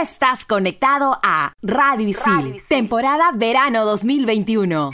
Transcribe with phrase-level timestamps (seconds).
[0.00, 4.92] estás conectado a Radio Isil, temporada verano 2021.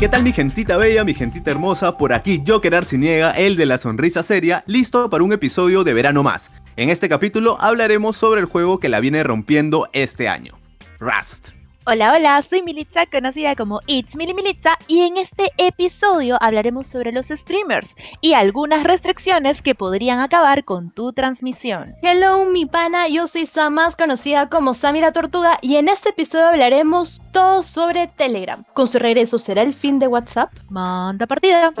[0.00, 1.96] ¿Qué tal mi gentita bella, mi gentita hermosa?
[1.96, 6.24] Por aquí Joker Arciniega, el de la sonrisa seria, listo para un episodio de verano
[6.24, 6.50] más.
[6.74, 10.58] En este capítulo hablaremos sobre el juego que la viene rompiendo este año,
[10.98, 11.61] Rust.
[11.84, 17.10] Hola, hola, soy Militza, conocida como It's Mili Militza, y en este episodio hablaremos sobre
[17.10, 17.88] los streamers
[18.20, 21.96] y algunas restricciones que podrían acabar con tu transmisión.
[22.00, 26.10] Hello, mi pana, yo soy Sam, más conocida como Sammy la Tortuga, y en este
[26.10, 28.62] episodio hablaremos todo sobre Telegram.
[28.74, 30.52] ¿Con su regreso será el fin de WhatsApp?
[30.68, 31.72] Manda partida.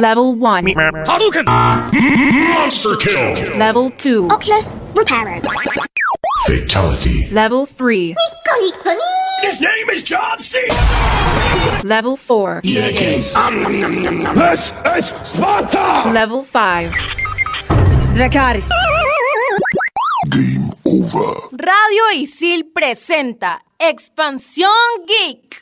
[0.00, 0.72] Level 1.
[1.06, 1.44] Hadouken!
[1.44, 3.58] Monster kill!
[3.58, 4.32] Level 2.
[4.32, 5.42] Oculus Repairer.
[6.46, 7.28] Fatality.
[7.30, 8.14] Level 3.
[9.42, 10.58] His name is John C.
[11.84, 12.60] Level 4.
[12.62, 13.32] This is
[15.24, 16.10] Sparta!
[16.12, 16.92] Level 5.
[18.14, 18.68] Dracaris.
[21.52, 25.60] Radio Isil presenta Expansión Geek.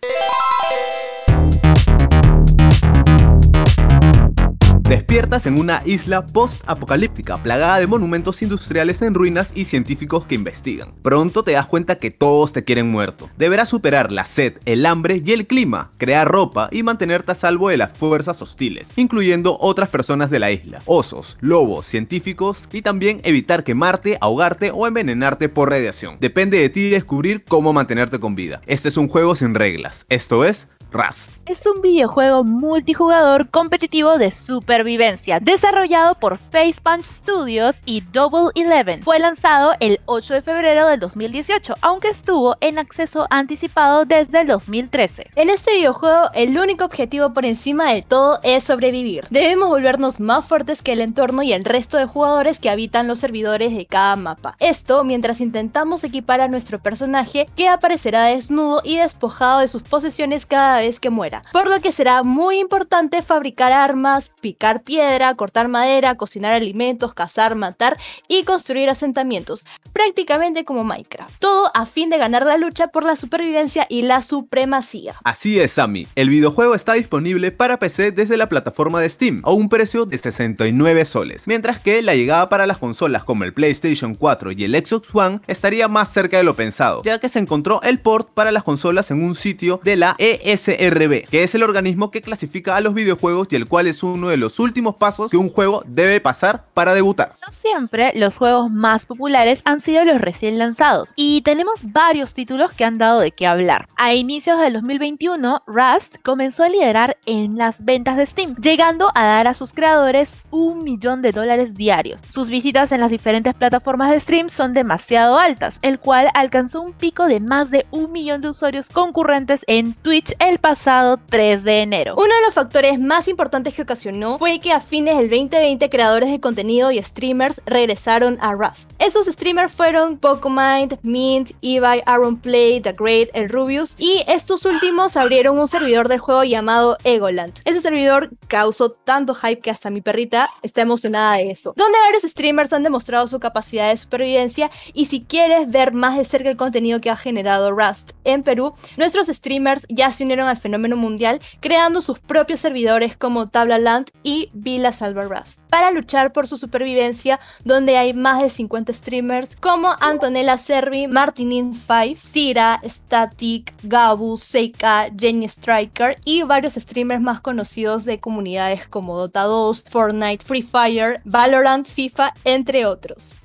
[5.09, 10.93] Despiertas en una isla post-apocalíptica plagada de monumentos industriales en ruinas y científicos que investigan.
[11.01, 13.31] Pronto te das cuenta que todos te quieren muerto.
[13.39, 17.71] Deberás superar la sed, el hambre y el clima, crear ropa y mantenerte a salvo
[17.71, 23.23] de las fuerzas hostiles, incluyendo otras personas de la isla, osos, lobos, científicos y también
[23.25, 26.19] evitar quemarte, ahogarte o envenenarte por radiación.
[26.21, 28.61] Depende de ti descubrir cómo mantenerte con vida.
[28.67, 30.05] Este es un juego sin reglas.
[30.11, 31.33] Esto es Rust.
[31.47, 34.98] Es un videojuego multijugador competitivo de supervivencia,
[35.41, 39.03] desarrollado por Face Punch Studios y Double Eleven.
[39.05, 44.49] Fue lanzado el 8 de febrero del 2018, aunque estuvo en acceso anticipado desde el
[44.49, 45.31] 2013.
[45.37, 49.25] En este videojuego, el único objetivo por encima de todo es sobrevivir.
[49.31, 53.21] Debemos volvernos más fuertes que el entorno y el resto de jugadores que habitan los
[53.21, 54.57] servidores de cada mapa.
[54.59, 60.45] Esto mientras intentamos equipar a nuestro personaje que aparecerá desnudo y despojado de sus posesiones
[60.45, 61.43] cada vez que muera.
[61.53, 67.55] Por lo que será muy importante fabricar armas, picar piedra, cortar madera, cocinar alimentos, cazar,
[67.57, 69.67] matar y construir asentamientos.
[69.93, 71.39] Prácticamente como Minecraft.
[71.39, 75.17] Todo a fin de ganar la lucha por la supervivencia y la supremacía.
[75.25, 76.09] Así es, Sammy.
[76.15, 80.17] El videojuego está disponible para PC desde la plataforma de Steam a un precio de
[80.17, 84.75] 69 soles, mientras que la llegada para las consolas como el PlayStation 4 y el
[84.75, 88.53] Xbox One estaría más cerca de lo pensado, ya que se encontró el port para
[88.53, 92.81] las consolas en un sitio de la ESRB, que es el organismo que clasifica a
[92.81, 96.21] los videojuegos y el cual es uno de los últimos pasos que un juego debe
[96.21, 97.35] pasar para debutar.
[97.47, 102.73] No siempre los juegos más populares han sido los recién lanzados, y tenemos varios títulos
[102.73, 103.87] que han dado de qué hablar.
[103.97, 109.25] A inicios del 2021, Rust comenzó a liderar en las ventas de Steam, llegando a
[109.25, 112.21] dar a sus creadores un millón de dólares diarios.
[112.29, 116.93] Sus visitas en las diferentes plataformas de stream son demasiado altas, el cual alcanzó un
[116.93, 121.83] pico de más de un millón de usuarios concurrentes en Twitch el pasado 3 de
[121.83, 122.15] enero.
[122.17, 126.31] Uno de los factores más importantes que ocasionó fue que a fines del 2020 creadores
[126.31, 128.91] de contenido y streamers regresaron a Rust.
[128.99, 135.17] Esos streamers fueron Pocomind, Mint, Evi, Aaron Play, The Great, el Rubius y estos últimos
[135.17, 137.55] abrieron un servidor del juego llamado Egoland.
[137.65, 141.73] Ese servidor causó tanto hype que hasta mi perrita está emocionada de eso.
[141.77, 146.25] Donde varios streamers han demostrado su capacidad de supervivencia y si quieres ver más de
[146.25, 150.57] cerca el contenido que ha generado Rust en Perú, nuestros streamers ya se unieron al
[150.57, 156.47] fenómeno mundial creando sus propios servidores como Tablaland y Villa Salva Rust para luchar por
[156.47, 164.37] su supervivencia donde hay más de 50 streamers como Antonella Servi, Martinin5, Sira, Static, Gabu,
[164.37, 170.63] Seika, Jenny Striker y varios streamers más conocidos de comunidades como Dota 2, Fortnite, Free
[170.63, 173.37] Fire, Valorant, FIFA, entre otros.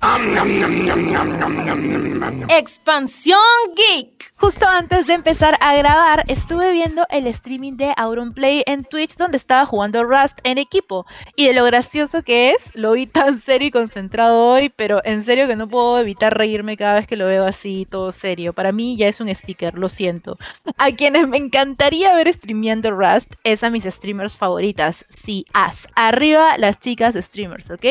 [2.50, 3.40] Expansión
[3.76, 4.13] Geek.
[4.36, 9.38] Justo antes de empezar a grabar, estuve viendo el streaming de Auronplay en Twitch donde
[9.38, 11.06] estaba jugando Rust en equipo.
[11.38, 15.24] Y de lo gracioso que es, lo vi tan serio y concentrado hoy, pero en
[15.24, 18.52] serio que no puedo evitar reírme cada vez que lo veo así, todo serio.
[18.54, 20.38] Para mí ya es un sticker, lo siento.
[20.78, 25.06] A quienes me encantaría ver streameando Rust es a mis streamers favoritas.
[25.10, 25.88] Sí, as.
[25.96, 27.86] Arriba las chicas streamers, ¿ok?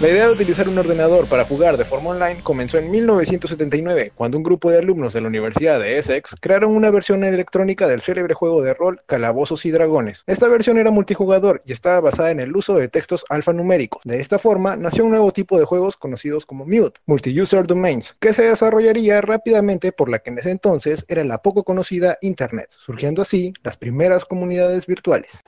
[0.02, 0.08] 545.
[0.08, 4.38] La idea de utilizar un ordenador para jugar de forma online comenzó en 1979, cuando
[4.38, 8.34] un grupo de alumnos de la Universidad de Essex crearon una versión electrónica del célebre
[8.34, 10.24] juego de rol Calabozos y Dragones.
[10.26, 14.02] Esta versión era multijugador y estaba basada en el uso de textos alfanuméricos.
[14.04, 18.34] De esta forma, nació un nuevo tipo de juegos conocidos como Mute, Multi-User Domains, que
[18.34, 23.22] se desarrollaría rápidamente por la que en ese entonces era la poco conocida Internet, surgiendo
[23.22, 25.44] así las primeras comunidades virtuales.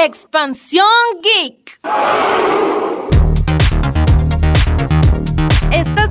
[0.00, 0.84] Expansión
[1.22, 1.80] Geek.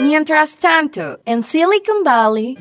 [0.01, 2.57] Mientras tanto, en Silicon Valley.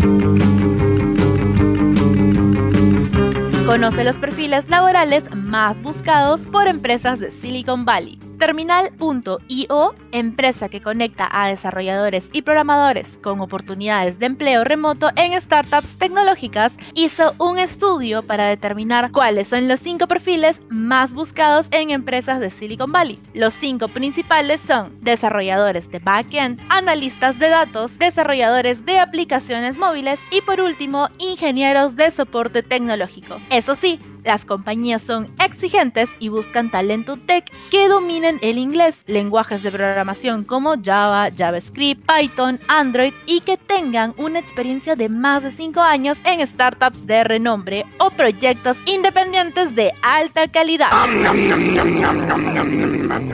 [3.74, 8.23] Conoce los perfiles laborales más buscados por empresas de Silicon Valley.
[8.38, 15.98] Terminal.io, empresa que conecta a desarrolladores y programadores con oportunidades de empleo remoto en startups
[15.98, 22.40] tecnológicas, hizo un estudio para determinar cuáles son los cinco perfiles más buscados en empresas
[22.40, 23.22] de Silicon Valley.
[23.34, 30.42] Los cinco principales son desarrolladores de backend, analistas de datos, desarrolladores de aplicaciones móviles y
[30.42, 33.38] por último, ingenieros de soporte tecnológico.
[33.50, 39.64] Eso sí, las compañías son exigentes y buscan talento tech que dominen el inglés, lenguajes
[39.64, 45.52] de programación como Java, JavaScript, Python, Android y que tengan una experiencia de más de
[45.52, 50.90] 5 años en startups de renombre o proyectos independientes de alta calidad.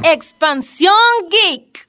[0.03, 0.93] Expansión
[1.29, 1.87] Geek.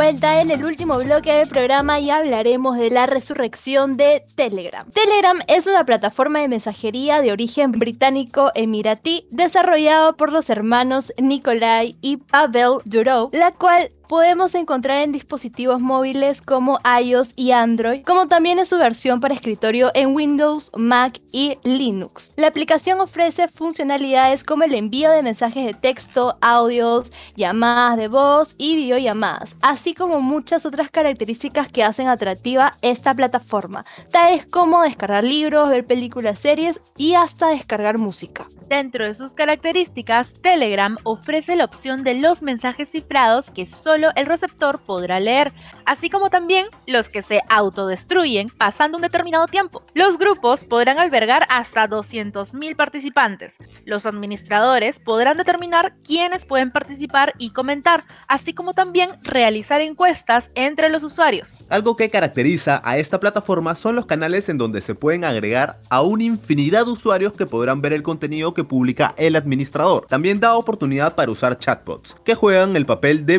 [0.00, 4.90] Vuelta en el último bloque del programa y hablaremos de la resurrección de Telegram.
[4.92, 11.98] Telegram es una plataforma de mensajería de origen británico emiratí desarrollada por los hermanos Nikolai
[12.00, 18.26] y Pavel Durov, la cual podemos encontrar en dispositivos móviles como iOS y Android, como
[18.26, 22.32] también en su versión para escritorio en Windows, Mac y Linux.
[22.34, 28.56] La aplicación ofrece funcionalidades como el envío de mensajes de texto, audios, llamadas de voz
[28.58, 35.22] y videollamadas, así como muchas otras características que hacen atractiva esta plataforma, tales como descargar
[35.22, 38.48] libros, ver películas, series y hasta descargar música.
[38.68, 44.26] Dentro de sus características, Telegram ofrece la opción de los mensajes cifrados que solo el
[44.26, 45.52] receptor podrá leer,
[45.86, 49.82] así como también los que se autodestruyen pasando un determinado tiempo.
[49.94, 53.56] Los grupos podrán albergar hasta 200.000 participantes.
[53.84, 60.88] Los administradores podrán determinar quiénes pueden participar y comentar, así como también realizar encuestas entre
[60.88, 61.64] los usuarios.
[61.68, 66.02] Algo que caracteriza a esta plataforma son los canales en donde se pueden agregar a
[66.02, 70.06] una infinidad de usuarios que podrán ver el contenido que publica el administrador.
[70.06, 73.38] También da oportunidad para usar chatbots, que juegan el papel de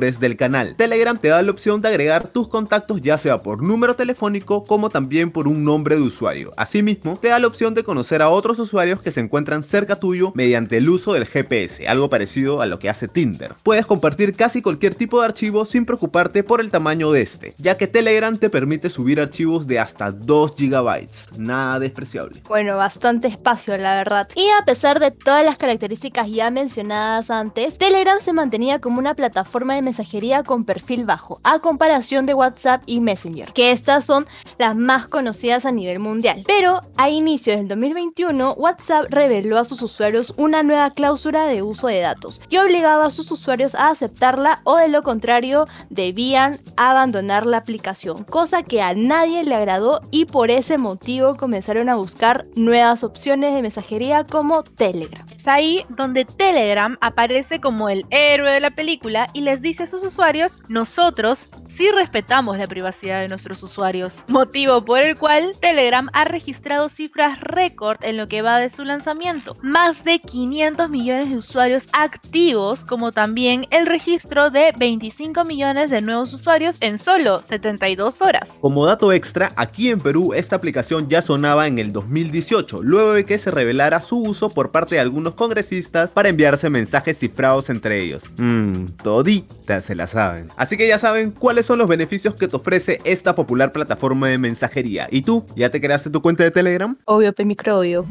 [0.00, 0.76] del canal.
[0.76, 4.90] Telegram te da la opción de agregar tus contactos ya sea por número telefónico como
[4.90, 6.52] también por un nombre de usuario.
[6.58, 10.32] Asimismo, te da la opción de conocer a otros usuarios que se encuentran cerca tuyo
[10.34, 13.54] mediante el uso del GPS, algo parecido a lo que hace Tinder.
[13.62, 17.78] Puedes compartir casi cualquier tipo de archivo sin preocuparte por el tamaño de este, ya
[17.78, 22.42] que Telegram te permite subir archivos de hasta 2 GB, nada despreciable.
[22.46, 24.28] Bueno, bastante espacio la verdad.
[24.34, 29.14] Y a pesar de todas las características ya mencionadas antes, Telegram se mantenía como una
[29.14, 34.26] plataforma de mensajería con perfil bajo, a comparación de WhatsApp y Messenger, que estas son
[34.58, 36.42] las más conocidas a nivel mundial.
[36.46, 41.86] Pero a inicios del 2021, WhatsApp reveló a sus usuarios una nueva cláusula de uso
[41.86, 47.46] de datos que obligaba a sus usuarios a aceptarla o de lo contrario debían abandonar
[47.46, 52.46] la aplicación, cosa que a nadie le agradó y por ese motivo comenzaron a buscar
[52.56, 55.26] nuevas opciones de mensajería como Telegram.
[55.36, 59.86] Es ahí donde Telegram aparece como el héroe de la película y les dice a
[59.86, 66.08] sus usuarios, nosotros sí respetamos la privacidad de nuestros usuarios, motivo por el cual Telegram
[66.12, 71.30] ha registrado cifras récord en lo que va de su lanzamiento, más de 500 millones
[71.30, 77.42] de usuarios activos, como también el registro de 25 millones de nuevos usuarios en solo
[77.42, 78.58] 72 horas.
[78.60, 83.24] Como dato extra, aquí en Perú esta aplicación ya sonaba en el 2018, luego de
[83.24, 88.00] que se revelara su uso por parte de algunos congresistas para enviarse mensajes cifrados entre
[88.02, 88.30] ellos.
[88.36, 90.48] Mmm, toditas se la saben.
[90.56, 94.38] Así que ya saben cuáles son los beneficios que te ofrece esta popular plataforma de
[94.38, 95.08] mensajería.
[95.10, 95.44] ¿Y tú?
[95.56, 96.96] ¿Ya te creaste tu cuenta de Telegram?
[97.04, 98.06] Obvio, pe microbio.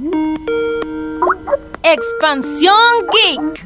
[1.83, 2.75] Expansión
[3.11, 3.65] Geek.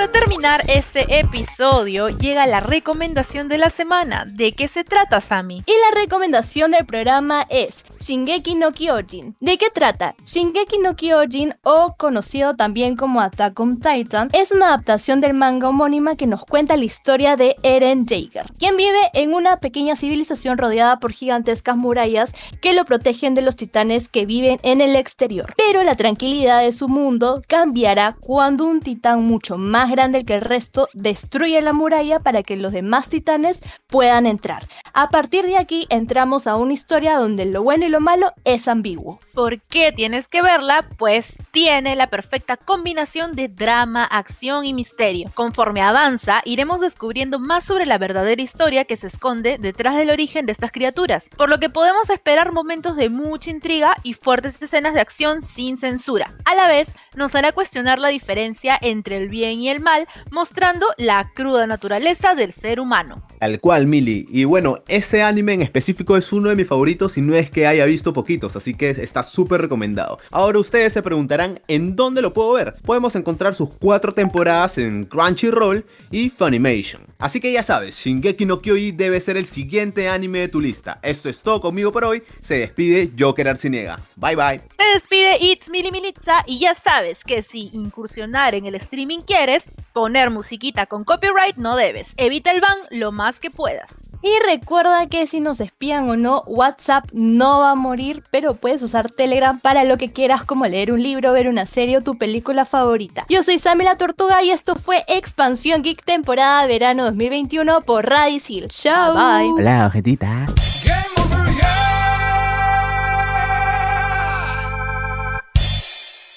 [0.00, 4.24] Para terminar este episodio, llega la recomendación de la semana.
[4.26, 5.62] ¿De qué se trata, Sammy?
[5.66, 9.36] Y la recomendación del programa es Shingeki no Kyojin.
[9.40, 10.14] ¿De qué trata?
[10.24, 15.68] Shingeki no Kyojin, o conocido también como Attack on Titan, es una adaptación del manga
[15.68, 20.56] homónima que nos cuenta la historia de Eren Jaeger, quien vive en una pequeña civilización
[20.56, 22.32] rodeada por gigantescas murallas
[22.62, 25.52] que lo protegen de los titanes que viven en el exterior.
[25.58, 30.40] Pero la tranquilidad de su mundo cambiará cuando un titán mucho más grande que el
[30.40, 34.62] resto destruye la muralla para que los demás titanes puedan entrar.
[34.92, 38.68] A partir de aquí entramos a una historia donde lo bueno y lo malo es
[38.68, 39.18] ambiguo.
[39.34, 40.86] ¿Por qué tienes que verla?
[40.98, 45.30] Pues tiene la perfecta combinación de drama, acción y misterio.
[45.34, 50.46] Conforme avanza, iremos descubriendo más sobre la verdadera historia que se esconde detrás del origen
[50.46, 54.94] de estas criaturas, por lo que podemos esperar momentos de mucha intriga y fuertes escenas
[54.94, 56.34] de acción sin censura.
[56.44, 60.86] A la vez, nos hará cuestionar la diferencia entre el bien y el mal, mostrando
[60.96, 63.22] la cruda naturaleza del ser humano.
[63.38, 64.26] Tal cual, Mili.
[64.28, 67.66] Y bueno, ese anime en específico es uno de mis favoritos y no es que
[67.66, 70.18] haya visto poquitos, así que está súper recomendado.
[70.30, 72.74] Ahora ustedes se preguntarán, ¿en dónde lo puedo ver?
[72.84, 77.02] Podemos encontrar sus cuatro temporadas en Crunchyroll y Funimation.
[77.18, 80.98] Así que ya sabes, Shingeki no Kyoji debe ser el siguiente anime de tu lista.
[81.02, 82.22] Esto es todo conmigo por hoy.
[82.42, 84.00] Se despide Joker Arciniega.
[84.16, 84.60] Bye bye.
[84.76, 89.64] Se despide It's Mili Minitza y ya sabes que si incursionar en el streaming quieres,
[89.92, 92.12] poner musiquita con copyright no debes.
[92.16, 93.90] Evita el ban lo más que puedas.
[94.22, 98.82] Y recuerda que si nos espían o no, WhatsApp no va a morir, pero puedes
[98.82, 102.18] usar Telegram para lo que quieras, como leer un libro, ver una serie o tu
[102.18, 103.24] película favorita.
[103.30, 108.68] Yo soy Sammy la Tortuga y esto fue Expansión Geek temporada verano 2021 por Radisil.
[108.68, 109.14] Chao.
[109.14, 109.52] Bye.
[109.52, 110.46] Hola, ojetita.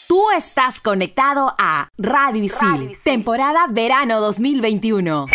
[0.07, 5.25] Tú estás conectado a Radio Isil, temporada verano 2021.